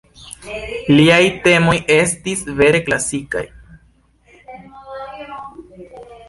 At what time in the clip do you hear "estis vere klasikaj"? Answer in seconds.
1.95-3.45